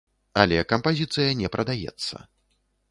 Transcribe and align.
Але 0.43 0.57
кампазіцыя 0.71 1.37
не 1.43 1.53
прадаецца. 1.59 2.15